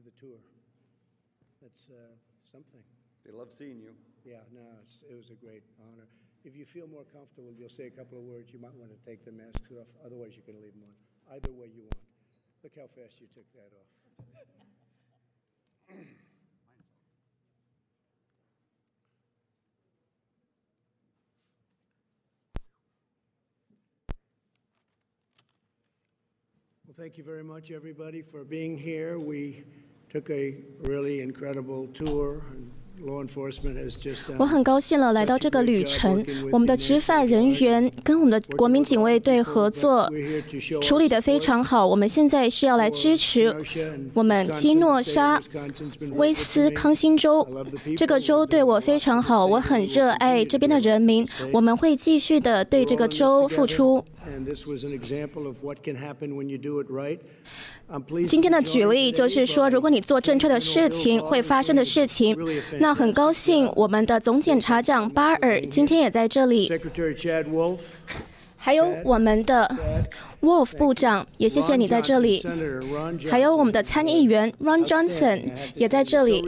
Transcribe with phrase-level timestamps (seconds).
[0.00, 0.40] to the tour.
[1.60, 2.16] That's uh,
[2.50, 2.80] something.
[3.24, 3.92] They love seeing you.
[4.24, 6.08] Yeah, no, it's, it was a great honor.
[6.44, 8.52] If you feel more comfortable, you'll say a couple of words.
[8.52, 9.88] You might want to take the masks off.
[10.04, 11.36] Otherwise, you can leave them on.
[11.36, 12.00] Either way you want.
[12.64, 13.88] Look how fast you took that off.
[26.86, 29.18] Well, thank you very much, everybody, for being here.
[29.18, 29.64] We
[30.10, 32.42] took a really incredible tour.
[32.50, 32.70] and
[34.38, 40.10] 我很高兴了来到这个旅程，我们的执法人员跟我们的国民警卫队合作
[40.82, 41.86] 处理得非常好。
[41.86, 43.54] 我们现在是要来支持
[44.12, 45.40] 我们基诺沙
[46.12, 47.46] 威斯康星州
[47.96, 51.26] 这个州对我非常好，我很热爱这边的人民。
[51.52, 54.04] 我们会继续的对这个州付出。
[58.28, 62.36] 今天的举例就是说，如果你做正确的事情，会发生的事情。
[62.78, 66.70] 那很高兴我们的总检察长巴尔今天也在这里，
[68.56, 69.76] 还有我们的
[70.42, 72.44] Wolf 部长也谢谢你在这里，
[73.30, 76.42] 还有我们的参议员 Ron Johnson 也在这里。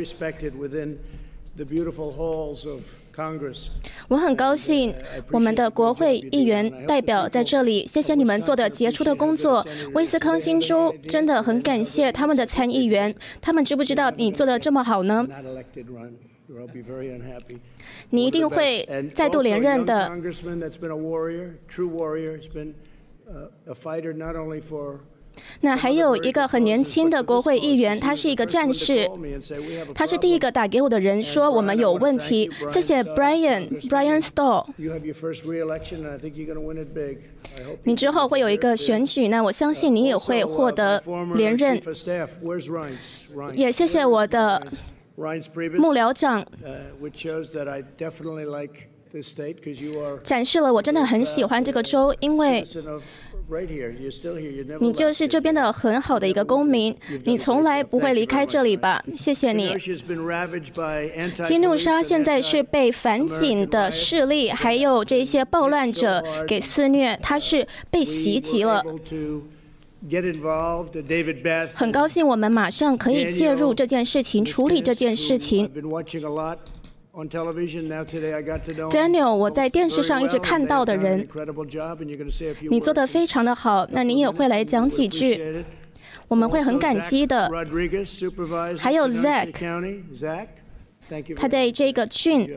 [4.08, 4.94] 我很高兴
[5.30, 9.62] 我们的国会议员代表在这里，谢谢你们做的杰出的工作。
[9.92, 15.28] 威斯康星州真的很感谢他们的参议员，他们知不知道你做的这么好呢？
[18.10, 20.10] 你一定会再度连任的。
[25.62, 29.08] 那还有一个很年轻的国会议员，他是一个战士。
[29.94, 32.50] 他是第一个打给我的人，说我们有问题。
[32.70, 34.66] 谢谢 Brian，Brian Stall。
[37.84, 41.02] 你之后会有一个选举，那我相信你也会获得
[41.34, 41.80] 连任。
[43.54, 44.62] 也谢谢我的。
[45.16, 46.44] 幕僚长
[50.24, 52.64] 展示了我真的很喜欢这个州，因为
[54.80, 56.96] 你就是这边的很好的一个公民。
[57.24, 59.04] 你从来不会离开这里吧？
[59.14, 59.76] 谢谢你。
[61.44, 68.82] 基努沙现在是被反警的势力，还有这些暴乱者给肆虐，他是被袭击了。
[71.74, 75.70] 很高兴我们马上可以介入这件事情，处理这件事情。
[78.90, 81.28] Daniel，我在电视上一直看到的人，
[82.68, 85.64] 你做得非常的好，那你也会来讲几句，
[86.26, 87.48] 我们会很感激的。
[88.78, 89.52] 还有 Zach，
[91.36, 92.50] 他对这个郡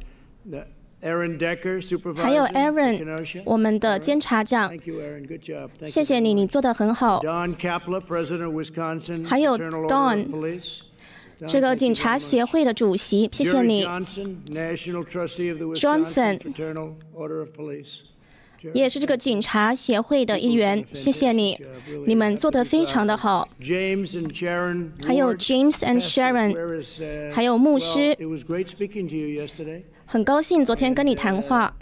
[0.50, 0.68] The-
[1.04, 2.24] Aaron Decker, supervisor.
[2.24, 3.42] 还有 for Aaron， Kenosha.
[3.46, 5.28] 我们的监察长， Thank you, Aaron.
[5.28, 5.70] Good job.
[5.80, 6.36] Thank 谢 you 谢 very 你， much.
[6.36, 7.20] 你做的很好。
[7.22, 10.82] Don Kapla, president of Wisconsin 还有 Fraternal Order of Don， Police.
[11.40, 12.48] Don, 这个 thank you 警察 very 协 much.
[12.48, 13.86] 会的主席，谢谢 Jerry 你。
[13.86, 18.06] Johnson, National Trustee of the Johnson Wisconsin Fraternal Order of Police.
[18.75, 20.85] 也是这个警察协会的一员。
[20.93, 21.59] 谢谢你，
[22.07, 23.49] 你们做得非常的好。
[25.07, 28.17] 还有 James and Sharon，还有牧师，
[30.07, 31.75] 很高兴昨天跟你谈话。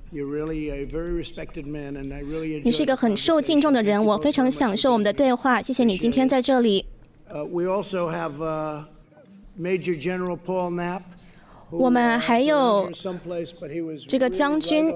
[2.62, 5.60] 你是一个很受敬重的人，我非常享受我们的对话。
[5.60, 6.86] 谢谢你今天在这里。
[9.58, 11.02] Major General Paul map
[11.70, 12.90] 我们还有
[14.08, 14.90] 这个将军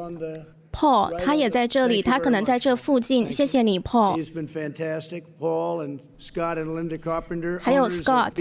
[0.74, 3.32] Paul，他也在这里，他可能在这附近。
[3.32, 4.18] 谢谢你，Paul。
[4.18, 5.22] He's been fantastic.
[5.38, 8.32] Paul and Scott and Linda Carpenter, 还有 Scott.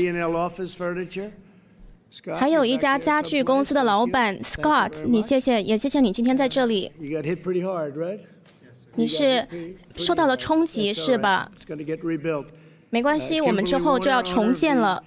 [2.35, 6.91] 还有一家家具公司的老板 Scott，你谢谢，也谢谢你今天在这里。
[6.99, 8.19] You got hit pretty hard, right?
[8.95, 9.47] 你是
[9.95, 11.51] 受到了冲击是吧.
[12.89, 15.03] 没关系，我们之后就要重建了。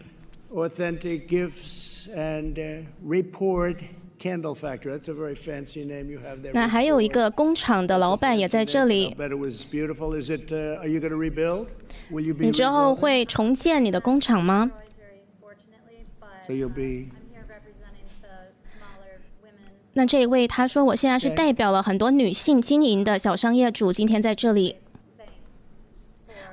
[4.17, 4.93] Uh, Candle Factory.
[4.93, 6.53] That's a very fancy name you have there.
[6.53, 9.15] 那还有一个工厂的老板也在这里。
[9.19, 10.21] bet it was beautiful.
[10.21, 10.51] Is it?
[10.51, 11.67] Uh, are you going to rebuild?
[12.11, 12.47] Will you be?
[12.47, 24.77] 你之后会重建你的工厂吗？very fortunately, but So you'll um, be- I'm here representing the smaller women 那这一位他说，我现在是代表了很多女性经营的小商业主，今天在这里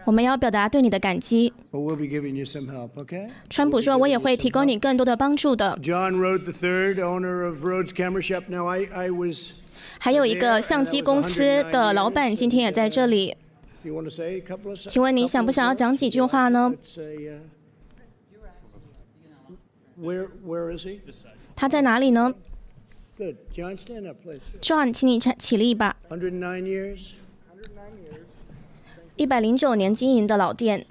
[0.05, 1.53] 我们要表达对你的感激。
[3.49, 5.77] 川普说，我也会提供你更多的帮助的。
[5.81, 8.43] John Rhodes III, owner of Rhodes Camera Shop.
[8.49, 9.53] Now, I, I was.
[9.99, 13.35] 还有一个相机公司的老板今天也在这里?
[14.89, 17.39] 请问你想不想要讲几句话呢？Let's say, uh,
[19.99, 20.99] Where Where is he?
[21.55, 22.33] 他在哪里呢.
[24.61, 25.95] John, 请你起起立吧。
[29.15, 30.85] 一百零九年经营的老店。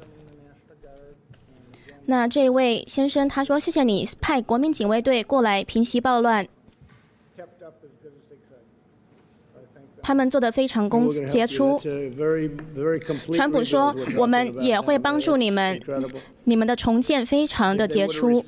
[2.07, 6.47] 那这位先生他说谢谢你派国民警卫队过来平息暴乱。
[10.03, 11.81] 他们做得非常工杰出。
[13.33, 15.81] 川普说我们也会帮助你们
[16.45, 18.43] 你们的重建非常的杰出。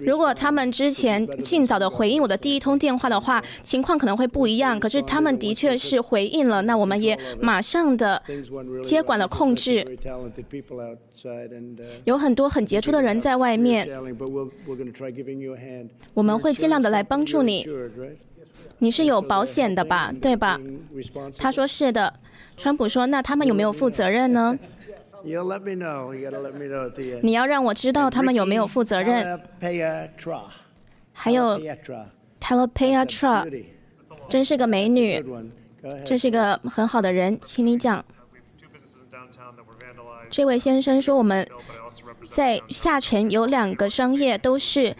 [0.00, 8.22] 如果他们之前尽早的回应我的第一通电话的话情况可能会不一样可是他们的确是回应了那我们也马上的
[8.84, 9.86] 接管了控制。
[12.04, 13.88] 有很多很杰出的人在外面。
[16.14, 17.66] 我们会尽量的来帮助你。
[18.78, 20.12] 你是有保险的吧？
[20.20, 20.60] 对吧？
[21.38, 22.12] 他说是的。
[22.54, 24.58] 川普说那他们有没有负责任呢？
[27.22, 29.40] 你要让我知道他们有没有负责任。
[31.12, 33.68] 还有 t a l a p e a Tra，
[34.28, 35.24] 真是个美女。
[36.04, 38.04] 这是个很好的人，请你讲。
[40.30, 41.44] 这位先生说，我们
[42.24, 44.96] 在下沉有两个商业都是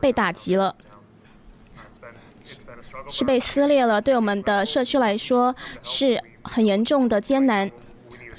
[0.00, 0.76] 被打击了，
[3.08, 7.68] 是被撕裂了，对我们的社区来说是很严重的艰难。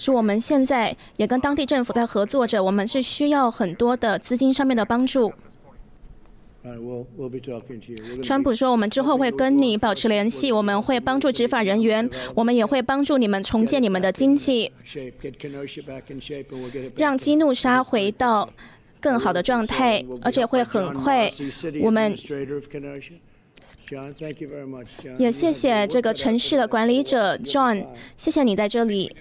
[0.04, 5.32] 是我们现在也跟当地政府在合作着，我们是需要很多的资金上面的帮助。
[8.24, 14.72] 川普说：“我们之后会跟你保持联系，我们会帮助执法人员，我们也会帮助你们重建你们的经济，
[16.96, 18.50] 让基努沙回到
[19.02, 21.30] 更好的状态，而且会很快。
[21.82, 22.16] 我们
[25.18, 29.14] 也谢谢这个城市的管理者 John，谢谢你在这里。”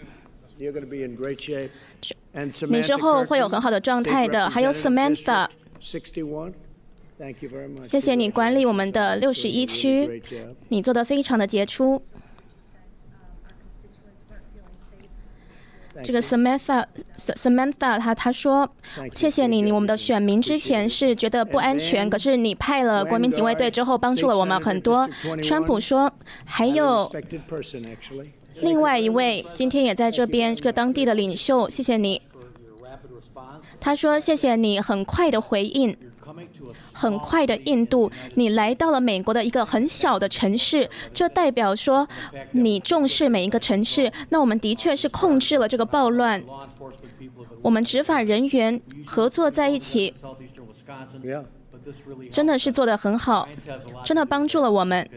[2.68, 4.48] 你之后会有很好的状态的。
[4.48, 5.48] 还有 Samantha，
[7.86, 10.22] 谢谢你管理我们的六十一区，
[10.68, 12.02] 你做的非常的杰出。
[16.02, 18.74] 这个 Samantha，Samantha，他他说，
[19.14, 25.06] 谢谢你，你我们的选民之前是觉得不安全，可是你派了国民警卫队之后，帮助了我们很多。
[25.42, 26.10] 川普说，
[26.46, 27.12] 还有。
[28.60, 32.20] 另外一位今天也在这边，这个当地的领袖，谢谢你。
[33.80, 35.96] 他说：“谢谢你很快的回应，
[36.92, 42.06] 很快的印度，你来到了美国的一个很小的城市，这代表说
[42.52, 44.12] 你重视每一个城市。
[44.28, 46.40] 那我们的确是控制了这个暴乱，
[47.60, 50.14] 我们执法人员合作在一起，
[52.30, 53.48] 真的是做得很好，
[54.04, 55.08] 真的帮助了我们。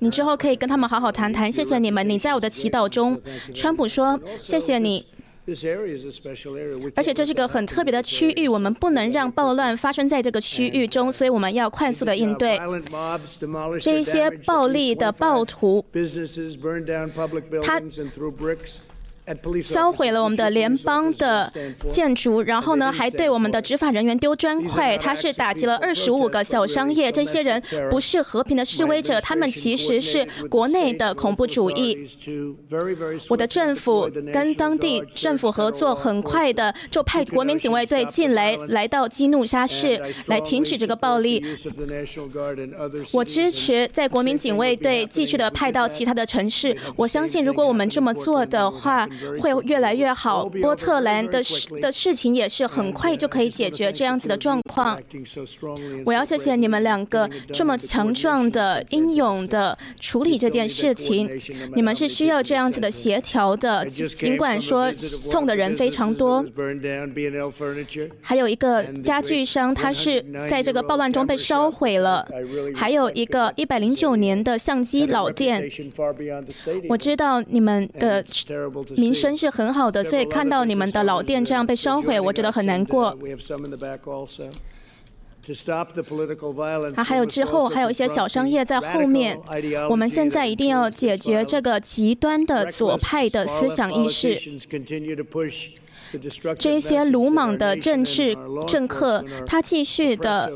[0.00, 3.20] 你之后可以跟他们好好谈谈谢谢你们你在我的祈祷中。
[3.54, 5.06] 川普说谢谢你。
[6.94, 12.58] 而且这是个很特别的区域我们不能让暴乱发生在这个区域中所以我们要快速的应对。
[13.80, 15.84] 这一些暴力的暴徒
[17.62, 17.80] 他
[19.62, 21.52] 销毁了我们的联邦的
[21.88, 24.96] 建筑，然后呢，还对我们的执法人员丢砖块。
[24.96, 32.06] 他是打击了二十五个小商业，这些人不是和平的示威者，他们其实是国内的恐怖主义。
[33.28, 41.44] 我的政府跟当地政府合作，很快的就派国民警卫队进来，来到基努沙市来停止这个暴力。
[43.12, 46.76] 我支持在国民警卫队继续的派到其他的城市。
[46.96, 49.08] 我相信，如果我们这么做的话，
[49.40, 50.48] 会越来越好。
[50.48, 55.00] 波特兰的事的事情也是很快就可以解决这样子的状况。
[56.04, 61.28] 我要谢谢你们两个这么强壮的、英勇的处理这件事情。
[61.74, 66.44] 你们是需要这样子的协调的，尽管说送的人非常多。
[68.20, 72.26] 还有一个家具商，他是在这个暴乱中被烧毁了。
[72.74, 75.70] 还有一个一百零九年的相机老店，
[76.88, 78.24] 我知道你们的
[79.10, 83.08] 名声是很好的，所以看到你们的老店这样被烧毁，我觉得很难过。
[86.94, 89.36] 啊，还有之后还有一些小商业在后面。
[89.88, 94.38] 我们现在一定要解决这个极端的左派的思想意识。
[96.58, 98.36] 这些鲁莽的政治
[98.66, 100.52] 政客，他继续的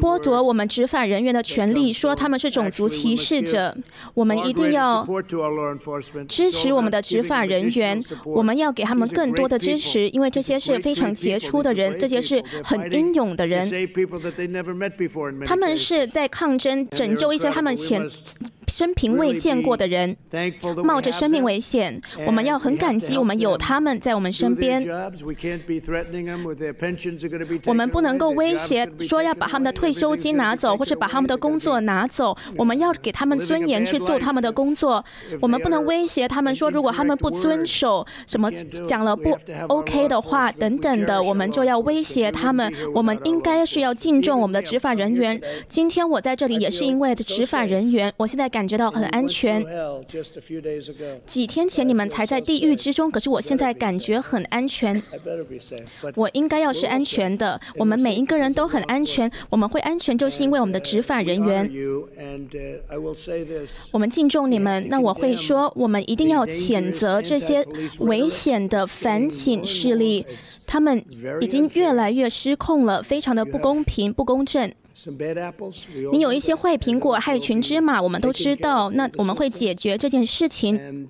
[0.00, 3.76] 剥夺我们执法人员的权利，说他们是种族歧视者。
[4.14, 5.06] 我们一定要
[6.28, 13.68] 支持我们的执法人员，我们要给他们更多的支持，因为这些是非常杰出的人，这些是很英勇的人。
[15.46, 18.08] 他们是在抗争，拯救一些他们前。
[18.66, 20.16] 生平未见过的人，
[20.84, 24.84] 冒着生命危险，我们要很感激我们有他们在我们身边。
[27.66, 32.36] 我们不能够威胁说要把他们的退休金拿走，或者把他们的工作拿走。
[32.56, 35.04] 我们要给他们尊严去做他们的工作。
[35.40, 38.50] 我们不能威胁他们说，如果他们不遵守什么
[38.86, 42.72] 讲了不 OK 的话等等的，我们就要威胁他们。
[42.94, 45.40] 我们应该是要敬重我们的执法人员。
[45.68, 49.62] 今天我在这里也是因为执法人员，我现在感觉到很安全。
[51.26, 55.02] 几天前你们才在地狱之中，可是我现在感觉很安全。
[56.14, 57.60] 我应该要是安全的。
[57.76, 59.30] 我们每一个人都很安全。
[59.50, 61.70] 我们会安全，就是因为我们的执法人员。
[63.92, 64.88] 我们敬重你们。
[64.88, 67.62] 那我会说，我们一定要谴责这些
[68.00, 70.24] 危险的反警势力。
[70.66, 71.04] 他们
[71.42, 74.72] 已经越来越失控了，非常的不公平、不公正。
[76.10, 78.90] 你有一些坏苹果害群芝麻，我们都知道。
[78.90, 81.06] 那我们会解决这件事情。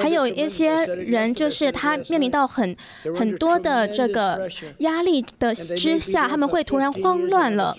[0.00, 2.76] 还有一些人，就是他面临到很
[3.18, 7.74] 很多的这个压力的之下，他们会突然慌乱了。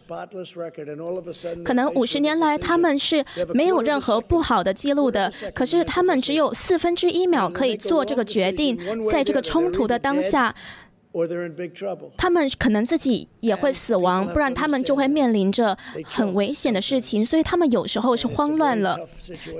[1.63, 8.77] 可能五十年来他们是没有任何不好的记录的，可是他们只有四分之一秒可以做这个决定，
[9.09, 10.53] 在这个冲突的当下。
[12.17, 18.99] 他们可能自己也会死亡，不然他们就会面临着很危险的事情，所以他们有时候是慌乱了。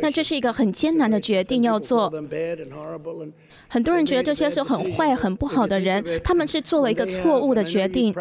[0.01, 2.11] 那这是一个很艰难的决定要做。
[3.67, 8.13] 很多人觉得这些是很坏、很不好的人，他们是做了一个错误的决定。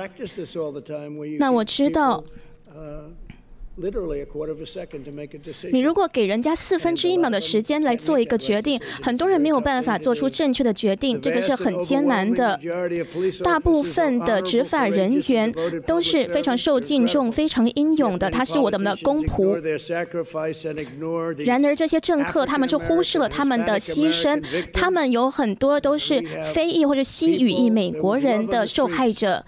[1.38, 2.22] 那我知道。
[5.70, 12.60] 你如果给人家四分之一秒的时间来做一个决定，很多人没有办法做出正确的决定，这个是很艰难的。
[13.42, 15.50] 大部分的执法人员
[15.86, 19.58] 都是非常受敬重、非常英勇的，他是我们的公仆。
[21.46, 24.42] 然而这些政客他们就忽视了他们的牺牲，
[24.74, 29.46] 他们有很多都是非裔或者西语裔美国人的受害者。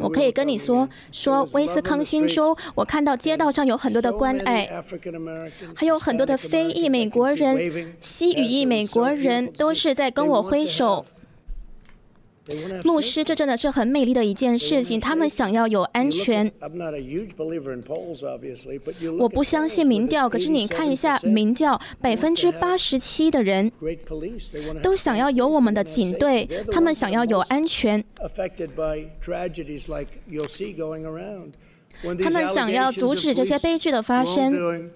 [0.00, 4.70] 我可以跟你说，说威斯康星州，我看到街道上有很多的关爱，
[5.74, 11.04] 还有很多的非裔美国人、西语裔美国人都是在跟我挥手。
[12.82, 14.98] 牧师，这真的是很美丽的一件事情。
[14.98, 16.50] 他们想要有安全。
[19.18, 23.70] 我不相信民调，可是你看一下民调，百分之八十七的人
[24.82, 28.04] 都想要有我们的警队，他们想要有安全。
[32.22, 34.90] 他们想要阻止这些悲剧的发生。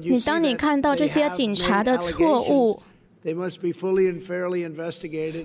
[0.00, 2.80] 你当你看到这些警察的错误。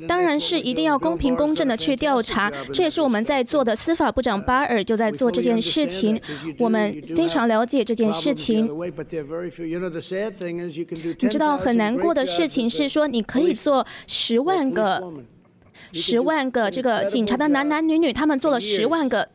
[0.07, 3.73] 当然是一定要公平公正的去调查，这也是我们在做的。
[3.73, 6.19] 司法部长巴尔就在做这件事情，
[6.57, 8.69] 我们非常了解这件事情。
[11.21, 15.13] 你知道很难过的事情是说，你可以做十万个、
[15.93, 19.25] 十万个这个警察的男男女女，他们做了十万个。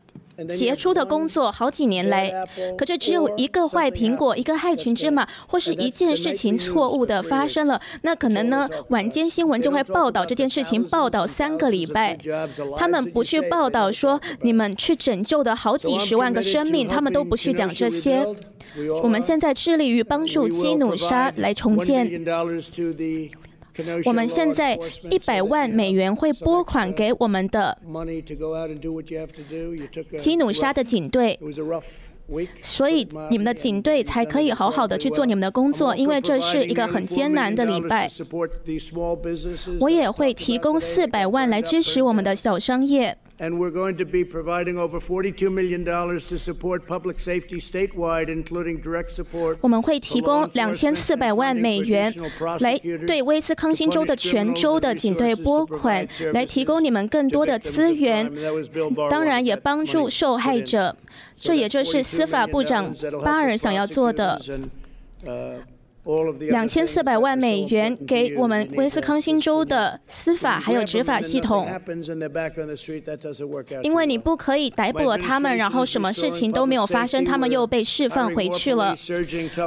[0.49, 2.31] 杰出的工作好几年来，
[2.77, 12.17] 可这只有一个坏苹果，一个害群之马，或是一件事情错误的发生了，那可能呢，晚间新闻就会报道这件事情，报道三个礼拜。
[12.77, 18.25] 他们不去报道说你们去拯救的好几十万个生命，他们都不去讲这些。
[19.01, 22.23] 我们现在致力于帮助基努沙来重建。
[24.05, 24.77] 我们现在
[25.09, 27.77] 一百万美元会拨款给我们的
[30.17, 31.39] 基努沙的警队，
[32.61, 38.09] 所以你们的警队才可以好好的去做你们的工作，因为这是一个很艰难的礼拜。
[39.79, 43.17] 我也会提供四百万来支持我们的小商业。
[43.37, 49.09] And we're going to be providing over $42 million to support public safety statewide, including direct
[49.09, 49.57] support.
[49.59, 52.13] 我们会提供两千四百万美元
[52.61, 58.31] 来对威斯康星州的全州的警队拨款，来提供你们更多的资源，
[59.09, 60.95] 当然也帮助受害者。
[61.35, 64.39] 这也就是司法部长巴尔想要做的。
[66.49, 71.67] 两千四百万美元给我们威斯康星州的司法还有执法系统，
[73.81, 78.95] 因为你不可以逮捕了他们，然后什么事情都没有发生，他们又被释放回去了。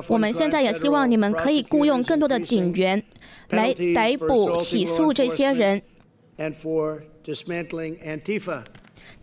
[0.06, 3.02] 我们现在也希望你们可以雇佣更多的警员
[3.50, 5.82] 来逮捕、起诉这些人。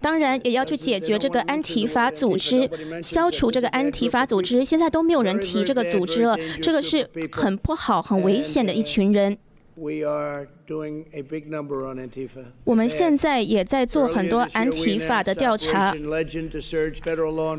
[0.01, 2.69] 当然也要去解决这个安提法组织，
[3.01, 4.63] 消除这个安提法组织。
[4.63, 9.37] 现在都没有人提这个组织了，这个是很不好、很危险的一群人。
[9.77, 12.45] We are doing a big number on Antifa.
[12.63, 15.93] 我们现在也在做很多安提法的调查。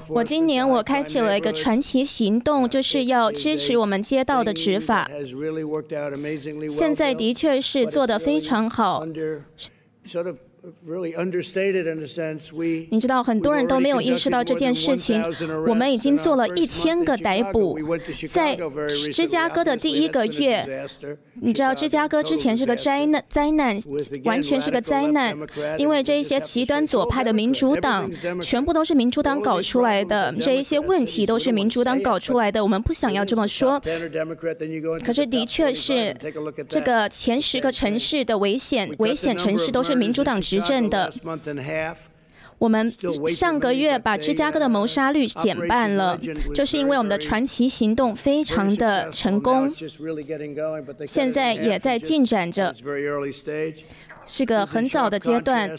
[0.08, 5.10] 我今年我开启了一个传奇行动，就是要支持我们街道的执法。
[6.70, 9.04] 现在的确是做得非常好。
[12.90, 15.22] 你知道，很多人都没有意识到这件事情。
[15.66, 17.78] 我们已经做了一千个逮捕，
[18.28, 18.58] 在
[19.12, 20.84] 芝加哥的第一个月，
[21.40, 23.78] 你知道芝加哥之前是个灾难，灾难
[24.24, 25.36] 完全是个灾难，
[25.78, 28.10] 因为这一些极端左派的民主党，
[28.42, 32.60] 全部都是民主党搞出来的，这一些问题都是民主党搞出来的。
[32.62, 33.80] 我们不想要这么说，
[35.04, 36.12] 可是的确是
[36.68, 41.12] 这个前十个城市的危险危险城市都是民主党执政的。
[42.58, 42.90] 我们
[43.28, 46.18] 上个月把芝加哥的谋杀率减半了，
[46.54, 49.70] 就是因为我们的传奇行动非常的成功，
[51.06, 52.74] 现在也在进展着。
[54.26, 55.70] 是个很早的阶段，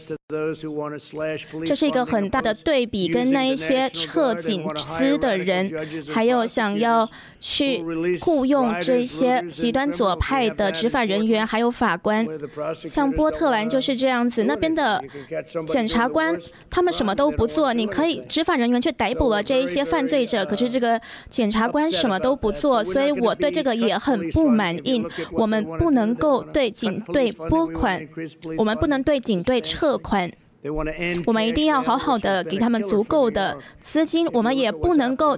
[1.65, 5.71] 这是一个很大的对比，跟那一些撤警司的人，
[6.13, 7.81] 还有想要去
[8.19, 12.27] 雇佣这些极端左派的执法人员，还有法官，
[12.75, 15.01] 像波特兰就是这样子，那边的
[15.65, 16.37] 检察官
[16.69, 25.01] 他们什么都不做，你可以执法人员去逮捕了这一些犯罪者，可是这个检察官什么都不做，所以我对这个也很不满意。
[25.31, 28.05] 我们不能够对警队拨款。
[28.57, 30.16] 我们不能对警队撤款。
[31.25, 35.37] 我们一定要好好的给他们足够的资金，我们也不能够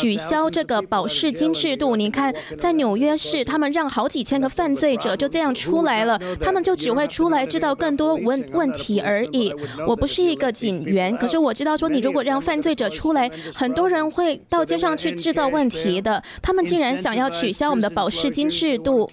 [0.00, 1.96] 取消这个保释金制度。
[1.96, 9.52] 你看，在纽约市，他们让好几千个犯罪者就这样出来了，他们就只会出来制造更多问问题而已。
[9.86, 16.22] 我不是一个警员，可是我知道说，你如果让犯罪者出来，很多人会到街上去制造问题的。
[16.40, 19.10] 他们竟然想要取消我们的保释金制度，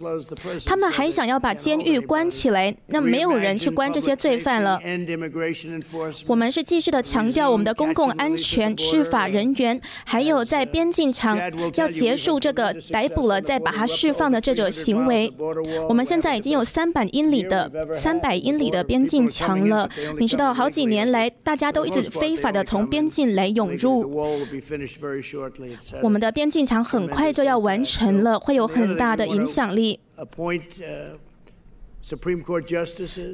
[0.66, 4.80] 他们还想要把监狱关起来，那没有人去关这些罪犯了。
[6.28, 11.38] 我们是继续的强调我们的公共安全、执法人员，还有在边境墙
[11.76, 15.32] 要结束这个逮捕了再把它释放的这种行为。
[15.88, 19.90] 我们现在已经有三百英里的三百英里的边境墙了。
[20.20, 24.12] 你知道，好几年来大家都一直非法的从边境来涌入。
[26.02, 30.00] 我们的边境墙很快就要完成了，会有很大的影响力。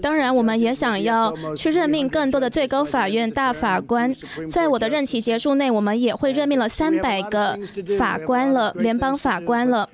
[0.01, 4.13] 当然，我们也想要去任命更多的最高法院大法官。
[4.47, 7.57] 在我的任期结束内，我们也会任命了三百个
[7.97, 9.89] 法官了，联邦法官了。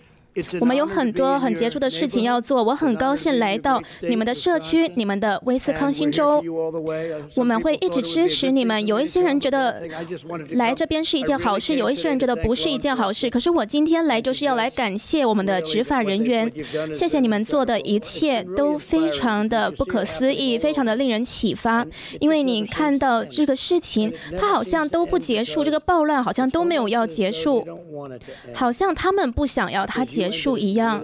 [0.60, 6.44] 我们有很多很杰出的事情要做，我很高兴来到你们的社区，你们的威斯康星州。
[7.36, 8.86] 我们会一直支持你们。
[8.86, 9.82] 有一些人觉得
[10.52, 13.30] 来这边是一件好事，有一些人觉得不是一件好事。
[13.30, 16.52] 可是我今天来就是要来感谢我们的执法人员，
[16.94, 21.86] 谢谢你们做的一切都非常的不可思议，非常的令人启发。
[22.20, 27.66] 因为你看到这个事情，它好像都不结束，这个暴乱好像都没有要结束，
[28.54, 30.25] 好像他们不想要它结。
[30.30, 31.02] 结束一样，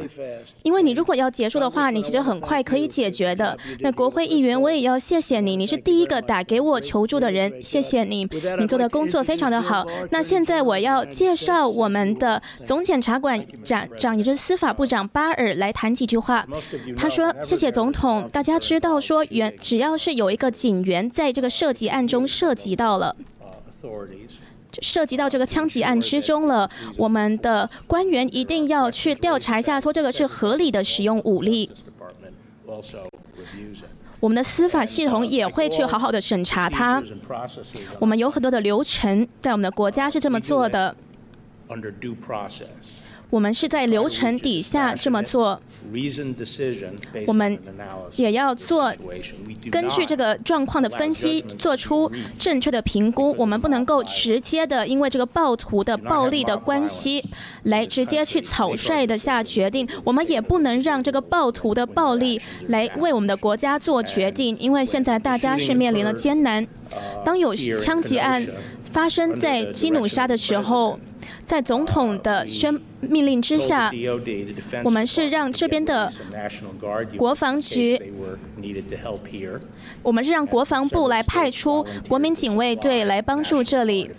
[0.63, 3.57] 因为你如果要结束的话，你其实很快可以解决的。
[3.79, 8.27] 那国会议员，我也要谢谢你，你是第一个打给我求助的人，谢谢你，
[8.59, 9.85] 你做的工作非常的好。
[10.09, 16.45] 那现在我要介绍我们的总检察官长长，也就是司法部长巴尔来谈几句话。
[16.97, 23.15] 他说：“谢谢总统，大家知道说，原只要是有一个警员在这个涉及案中涉及到了。”
[24.81, 31.69] 涉及到这个枪击案之中了，我们的官员一定要去调查一下，说这个是合理的使用武力。
[34.19, 37.01] 我们的司法系统也会去好好的审查它。
[37.99, 40.95] 我们有很多的流程，在我们的国家是这么做的。
[43.31, 45.59] 我们是在流程底下这么做，
[47.25, 47.57] 我们
[48.17, 48.93] 也要做
[49.71, 53.33] 根据这个状况的分析，做出正确的评估。
[53.37, 57.23] 我们不能够直接的因为这个暴徒的暴力的关系
[57.63, 59.87] 来直接去草率的下决定。
[60.03, 66.67] 我们也不能让这个暴徒的暴力来为我们的国家做决定，因为现在大家是面临了艰难。
[67.23, 68.45] 当有枪击案
[68.91, 70.99] 发生在基努沙的时候。
[71.51, 73.91] 在总统的宣命令之下，
[74.85, 76.09] 我们是让这边的
[77.17, 78.01] 国防局，
[80.01, 84.09] 我们是让国防部来派出国民警卫队来帮助这里。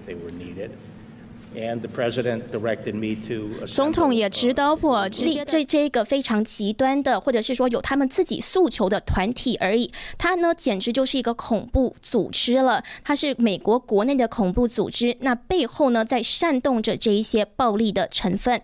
[3.66, 9.92] 总统也知道我立这这一个非常极端的，或者是说有他们自己诉求的团体而已。
[10.16, 12.82] 他呢，简直就是一个恐怖组织了。
[13.04, 18.62] 他是美国国内的恐怖组织，那背后呢，在煽动着这一些暴力的成分。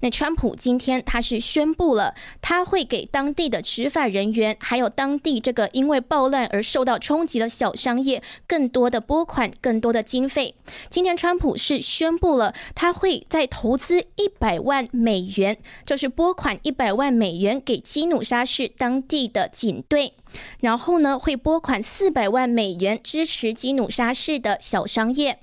[0.00, 10.54] 那川普今天他是宣布了，他会给当地的执法人员，还有当地这个因为暴乱而受到冲击的小商业，更多的拨款，更多的经费。
[10.88, 20.14] 今天川普是宣布了，他会在投资一百万美元，就是拨款一百万美元给基努沙市当地的警队。
[20.60, 25.38] 然后呢，会拨款四百万美元支持基努沙市的小商业，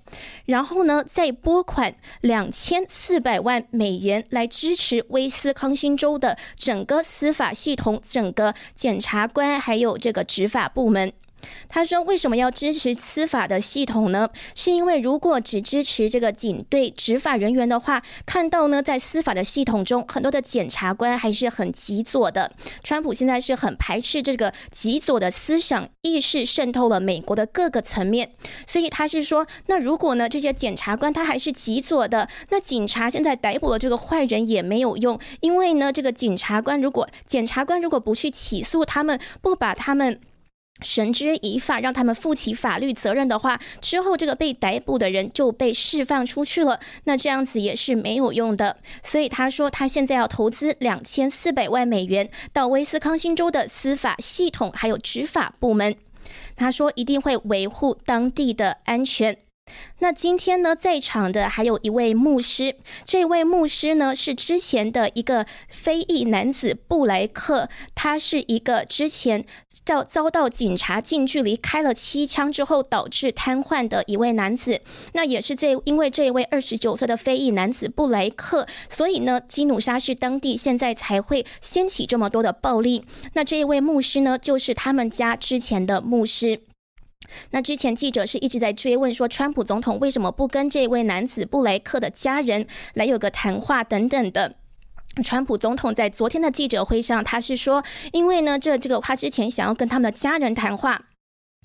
[0.46, 11.14] 然后呢，再拨款两千四百万美元来支持威斯康星州的整个司法系统、整个检察官还有这个执法部门。
[11.68, 14.30] 他说：“为什么要支持司法的系统呢？
[14.56, 22.52] 是因为如果只支持这个警队执法人员的话，看到呢，在司法的系统中，很多的检察官还是很极左的。
[22.84, 28.32] 川普现在是很排斥这个极左的思想意识渗透了美国的各个层面，
[28.66, 40.20] 所以他是说，那如果呢这些检察官他还是极左的，那警察现在逮捕了这个坏人也没有用，因为呢这个检察官如果检察官如果不去起诉他们，不把他们。”
[40.82, 46.80] 绳之以法，让他们负起法律责任的话，之后这个被逮捕的人就被释放出去了。
[47.04, 48.78] 那这样子也是没有用的。
[49.04, 55.96] 所以他说，他现在要投资两千四百万美元到威斯康星州的司法系统还有执法部门。
[56.56, 59.38] 他说一定会维护当地的安全。
[60.00, 62.76] 那今天呢，在场的还有一位牧师。
[63.06, 69.46] 这位牧师呢，是之前的一个非裔男子布莱克，他是一个之前
[69.86, 74.82] 遭遭到警察近距离开了七枪之后导致瘫痪的一位男子。
[75.14, 83.06] 那也是这因为这位二十九岁的非裔男子布莱克，所以呢，基努沙市当地现在才会掀起这么多的暴力。
[83.34, 86.62] 那这一位牧师呢，就是他们家之前的牧师。
[87.52, 94.56] 那之前记者是一直在追问说，川普总统为什么不跟这位男子布莱克的家人来有个谈话等等的。
[95.24, 101.08] 川普总统在昨天的记者会上，他是说，因为呢，这这个他之前想要跟他们的家人谈话。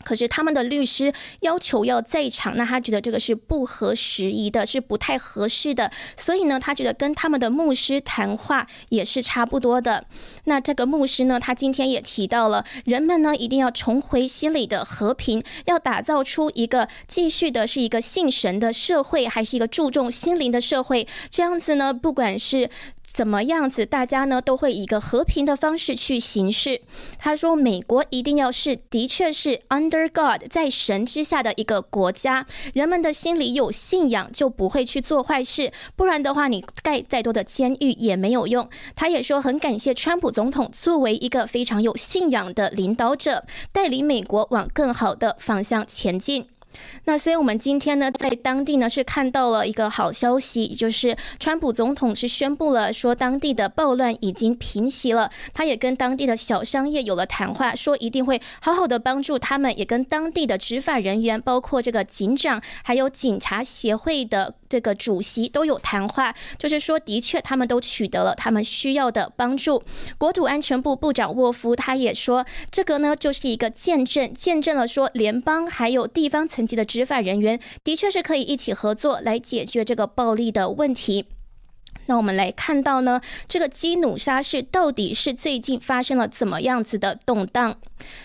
[0.05, 5.91] 可是他们的律师要求要在场，那他觉得这个是不合时宜的，是不太合适的。
[6.17, 10.07] 所以呢，他觉得跟他们的牧师谈话也是差不多的。
[10.45, 21.09] 那这个牧师呢，他今天也提到了，人们呢一定要重回心里的和平，要打造出一个继续的是一个信神的社会，还是一个注重心灵的社会。
[21.31, 22.71] 这样子呢，不管是。
[23.17, 26.83] 怎么样子，大家呢都会以一个和平的方式去行事。
[27.19, 38.69] 他说，美国一定要是的确是 under God 在神之下的一个国家，人们的心里有信仰就不会去做坏事，不然的话，你盖再多的监狱也没有用。
[38.95, 46.47] 他也说，很感谢川普总统作为一个非常有信仰的领导者，带领美国往更好的方向前进。
[47.05, 55.31] 那所以，我们今天呢，在当地呢是看到了一个好消息，就是川普总统是宣布了，说当地的暴乱已经平息了。
[55.55, 69.83] 他也跟当地的小商业有了谈话，说一定会好好的帮助他们，也跟当地的执法人员，包括这个警长，还有警察协会的这个主席都有谈话，就是说，的确他们都取得了他们需要的帮助。
[70.19, 81.27] 国土安全部部长沃夫他也说，这个呢就是一个见证，见证了说联邦还有地方层级的执法人员的确是可以一起合作来解决这个暴力的问题。
[82.09, 87.81] 那我们来看到呢，这个基努沙市到底是最近发生了怎么样子的动荡？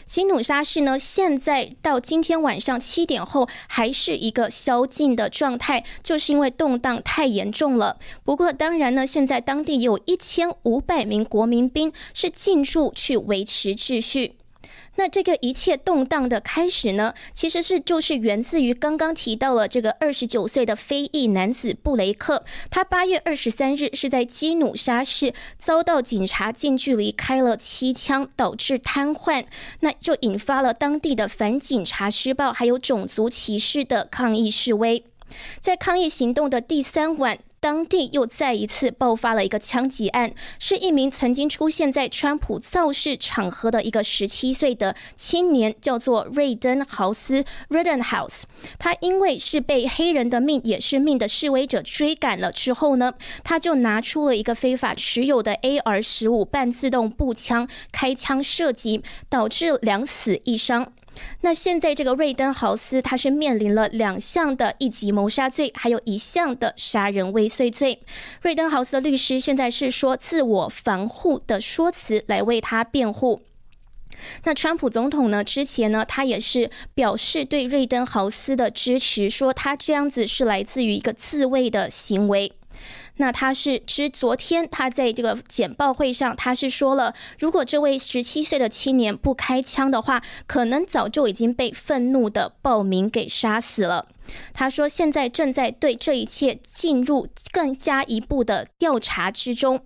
[0.05, 7.97] 基努沙市呢，现在到今天晚上七点后还是一个宵禁的状态，就是因为动荡太严重了。
[8.23, 14.35] 不过当然呢，现在当地有一千五百名国民兵是进驻去维持秩序。
[15.01, 29.45] 那这个一切动荡的开始呢，其实是就是源自于刚刚提到了这个二十九岁的非裔男子布雷克，他八月二十三日是在基努沙市遭到警察近距离开了七枪，导致瘫痪，
[29.79, 35.03] 那就引发了当地的反警察施暴还有种族歧视的抗议示威，
[35.59, 37.39] 在抗议行动的第三晚。
[37.61, 48.41] 当地又再一次爆发了一个枪击案，是一名曾经出现在川普造势场合的一个十七岁的青年，叫做瑞登豪斯 （Ridenhouse）。
[48.79, 60.91] 他因为是被黑人的命也是命的示威者追赶了之后呢，他就拿出了一个非法持有的 AR 十五半自动步枪开枪射击，导致两死一伤。
[61.41, 68.01] 那现在这个瑞登豪斯，他是面临了两项的一级谋杀罪，还有一项的杀人未遂罪。
[68.41, 73.41] 瑞登豪斯的律师现在是说自我防护的说辞来为他辩护。
[74.43, 82.53] 那川普总统呢，之前呢，他也是表示对瑞登豪斯的支持，说他这样子是来自于一个自卫的行为。
[83.17, 94.07] 那他是之昨天他在这个简报会上，他是说了，如果这位十七岁的青年不开枪的话，可能早就已经被愤怒的暴民给杀死了。
[94.53, 99.81] 他说，现在正在对这一切进入更加一步的调查之中。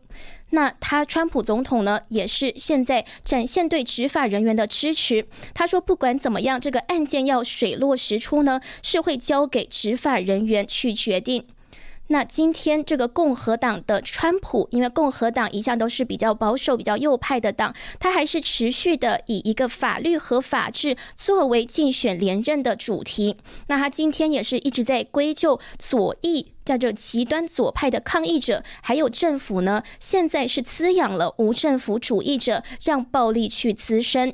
[0.51, 5.27] 那他川普总统呢，也是现在展现对执法人员的支持。
[5.53, 11.45] 他说，不管怎么样，这个案件要水落石出呢，是会交给执法人员去决定。
[12.07, 23.37] 那今天这个共和党的川普，因为共和党一向都是比较保守、比较右派的党，他还是持续的以一个法律和法治作为竞选连任的主题。
[23.67, 26.47] 那他今天也是一直在归咎左翼。
[26.65, 34.33] 叫做极端左派的抗议者，还有政府呢，现在是滋养了无政府主义者，让暴力去滋生。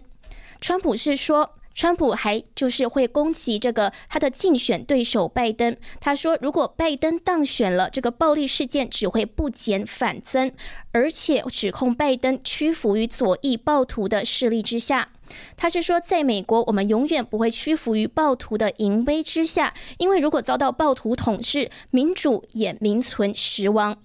[0.61, 5.75] 川普是说，川普还就是会攻击这个他的竞选对手拜登。
[5.99, 10.51] 他说，如果拜登当选了，这个暴力事件只会不减反增，
[10.91, 15.09] 而且指控拜登屈服于左翼暴徒的势力之下。
[15.55, 23.97] 他是说，在美国，我们永远不会屈服于暴徒的淫威之下，因为如果遭到暴徒统治，民主也名存实亡。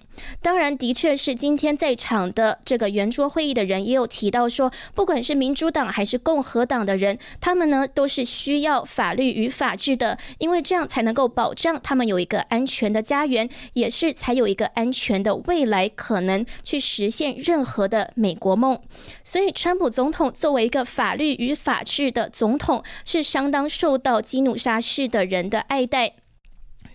[0.42, 18.79] 当然，的确是今天在场的这个圆桌会议的人也有提到说，不管是民主党还是共和党的人，他们呢都是需要法律与法治的，因为这样才能够保障他们有一个安全的家园，也是才有一个安全的未来，可能去实现任何的美国梦。
[19.24, 26.14] 所以，川普总统作为一个法律与法治的总统，是相当受到基努沙市的人的爱戴。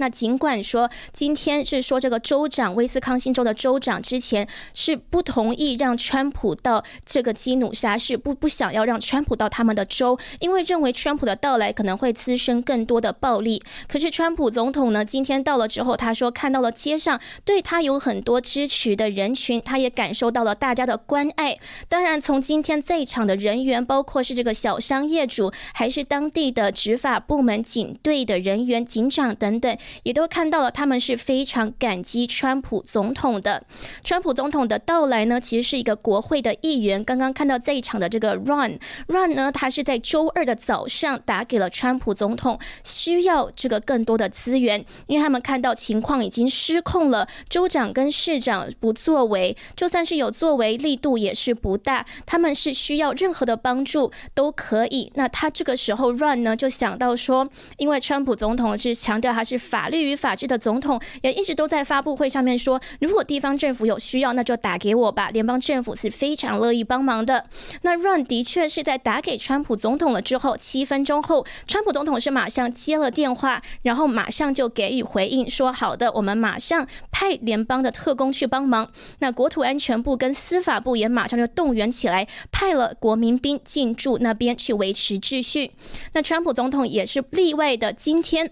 [0.01, 13.61] 那尽管说今天是说这个州长威斯康星州的州长之前是不同意让川普到这个基努沙市，不不想要让川普到他们的州，因为认为川普的到来可能会滋生更多的暴力。
[13.87, 21.59] 可是川普总统呢，今天到了之后，他说看到了街上对他有很多支持的人群，他也感受到了大家的关爱。
[21.87, 29.77] 当然，从今天在场的人员，包括是这个小商业主，还是当地的执法部门、警队的人员、警长等等。
[30.03, 33.63] 也都看到了，他们是非常感激川普总统的。
[34.03, 37.03] 川普总统的到来呢，其实是一个国会的议员。
[37.03, 47.27] 刚刚看到在场的这个 Run，Run 呢，他是在周二的早上打给了川普总统，需要这个更多的资源，因为他们看到情况已经失控了。
[47.49, 52.05] 州长跟市长不作为，就算是有作为，力度也是不大。
[52.25, 55.11] 他们是需要任何的帮助都可以。
[55.15, 59.80] 那他这个时候 Run 呢，就想到说，因为川普总统是强调他是法。
[59.81, 65.31] 法律与法治的总统也一直都在发布会上面说，如果地方政府有需要，那就打给我吧。
[65.31, 67.47] 联邦政府是非常乐意帮忙的。
[67.81, 78.87] 那 Run 的确是在打给川普总统了之后，七分钟后，川普总统是马上接了电话，然后马上就给予回应，说好的，我们马上派联邦的特工去帮忙。
[79.17, 85.71] 那国土安全部跟司法部也马上就动员起来，派了国民兵进驻那边去维持秩序。
[86.13, 88.51] 那川普总统也是例外的，今天。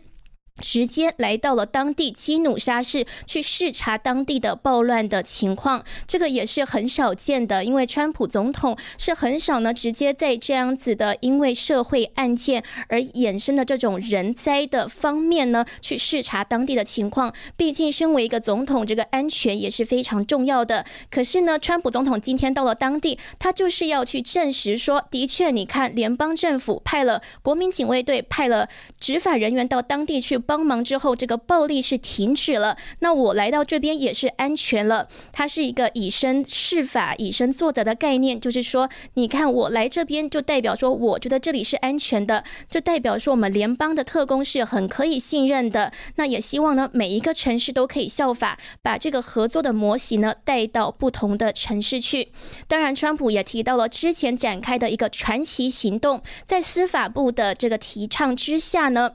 [0.60, 17.34] 直接来到了当地基努沙市去视察当地的暴乱的情况，这个也是很少见的，因为川普总统是很少呢直接在这样子的因为社会案件而衍生的这种人灾的方面呢去视察当地的情况。
[17.56, 20.86] 毕竟身为一个总统，这个安全也是非常重要的。
[21.10, 28.68] 可是呢，川普总统今天到了当地，他就是要去证实说，的确，你看联邦政府派了国民警卫队，派了
[29.00, 30.38] 执法人员到当地去。
[30.50, 32.76] 帮忙之后，这个暴力是停止了。
[33.02, 35.08] 那我来到这边也是安全了。
[35.32, 45.94] 它是一个以身试法、以身作则的概念，就是说，你看我来这边，就代表说，我觉得这里是安全的，就代表说我们联邦的特工是很可以信任的。
[46.16, 52.30] 那也希望呢，每一个城市都可以效法，把这个合作的模型呢带到不同的城市去。
[52.68, 59.12] 当然，川普也提到了之前展开的一个传奇行动，在司法部的这个提倡之下呢。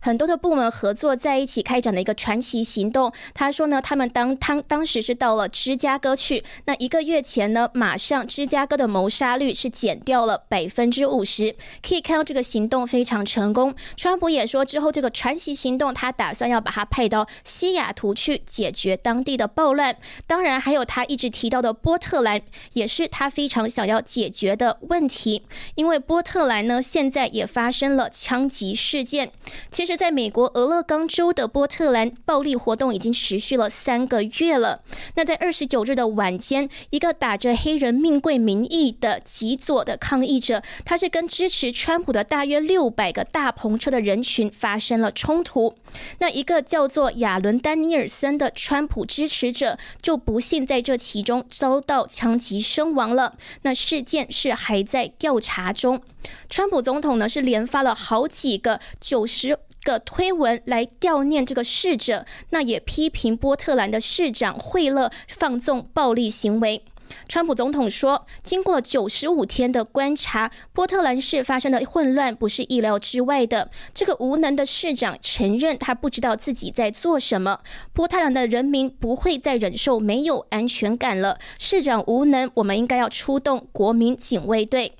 [0.00, 3.12] 很多的部门合作在一起开展的一个传奇行动。
[3.32, 11.54] 他说呢，他们当当当时是到了芝加哥去，那一个月前呢，马上芝加哥的谋杀率是减掉了百分之五十，
[11.86, 13.74] 可以看到这个行动非常成功。
[13.96, 19.96] 川普也说，之后这个传奇行动，他打算要把它派到西雅图去解决当地的暴乱。
[20.26, 22.40] 当然，还有他一直提到的波特兰，
[22.72, 29.30] 也是他非常想要解决的问题，因为波特兰呢现在也发生了枪击事件。
[29.74, 34.84] 其实，在美国俄勒冈州的波特兰，暴力活动已经持续了三个月了。
[35.16, 45.74] 那在二十九日的晚间，一个打着黑人命贵名义的极左的抗议者，他是跟支持川普的大约六百个大篷车的人群发生了冲突。
[46.20, 53.36] 那一个叫做亚伦丹尼尔森的川普支持者，就不幸在这其中遭到枪击身亡了。
[53.62, 56.00] 那事件是还在调查中。
[56.48, 66.82] 川普总统呢是连发了好几个九十个推文来悼念这个逝者，那也批评波特兰的市长惠勒放纵暴力行为。
[67.28, 73.70] 川普总统说，经过九十五天的观察，波特兰市发生的混乱不是意料之外的。
[73.92, 77.60] 这个无能的市长承认他不知道自己在做什么。
[77.92, 81.38] 波特兰的人民不会再忍受没有安全感了。
[81.58, 84.94] 市长无能，我们应该要出动国民警卫队。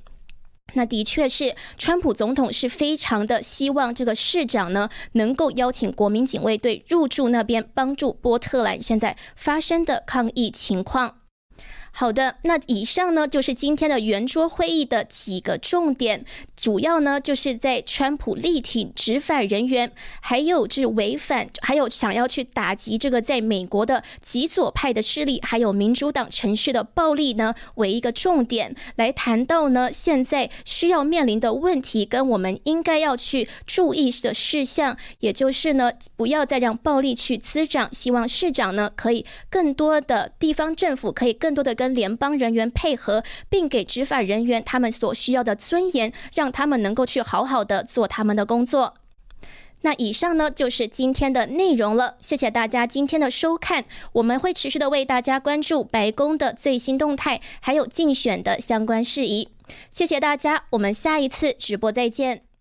[0.74, 11.23] 那的确是，川普总统是非常的希望这个市长呢，能够邀请国民警卫队入驻那边，帮助波特兰现在发生的抗议情况。
[11.96, 16.24] 好的，那以上呢就是今天的圆桌会议的几个重点，
[16.56, 41.83] 主要呢就是在川普力挺执法人员，还有这违反，还有想要去打击这个在美国的极左派的势力，还有民主党城市的暴力呢为一个重点来谈到呢现在需要面临的问题跟我们应该要去注意的事项，也就是呢不要再让暴力去滋长，希望市长呢可以更多的地方政府可以更多的跟。
[41.84, 48.94] 跟联邦人员配合，并给执法人员他们所需要的尊严，让他们能够去好好的做他们的工作。
[49.82, 59.50] 那以上呢就是今天的内容了，谢谢大家今天的收看，我们会持续的为大家关注白宫的最新动态，还有竞选的相关事宜。
[59.92, 62.53] 谢谢大家，我们下一次直播再见。